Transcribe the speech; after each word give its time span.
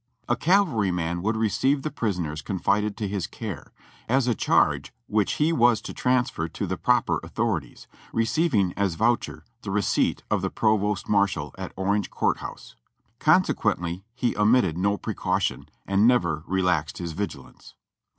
A 0.27 0.35
cavalryman 0.35 1.21
would 1.21 1.35
receive 1.37 1.83
the 1.83 1.91
prisoners 1.91 2.41
confided 2.41 2.97
to 2.97 3.07
his 3.07 3.27
care, 3.27 3.71
as 4.09 4.25
a 4.25 4.33
charge 4.33 4.91
which 5.05 5.33
he 5.33 5.53
was 5.53 5.79
to 5.81 5.93
transfer 5.93 6.47
to 6.47 6.65
the 6.65 6.75
proper 6.75 7.19
authorities, 7.21 7.85
receiving 8.11 8.73
as 8.73 8.95
voucher 8.95 9.45
the 9.61 9.69
receipt 9.69 10.23
of 10.31 10.41
the 10.41 10.49
provost 10.49 11.07
marshal 11.07 11.53
at 11.55 11.71
Orange 11.75 12.09
Court 12.09 12.37
House. 12.39 12.75
Consequently 13.19 14.03
he 14.15 14.35
omitted 14.35 14.75
no 14.75 14.97
precaution, 14.97 15.69
and 15.85 16.07
never 16.07 16.41
relaxed 16.47 16.97
his 16.97 17.11
vigilance. 17.11 17.75